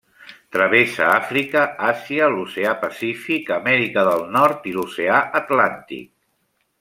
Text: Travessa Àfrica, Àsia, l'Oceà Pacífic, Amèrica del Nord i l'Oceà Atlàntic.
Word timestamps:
Travessa 0.55 1.09
Àfrica, 1.17 1.65
Àsia, 1.89 2.29
l'Oceà 2.37 2.73
Pacífic, 2.87 3.51
Amèrica 3.61 4.07
del 4.11 4.25
Nord 4.39 4.65
i 4.73 4.77
l'Oceà 4.81 5.21
Atlàntic. 5.45 6.11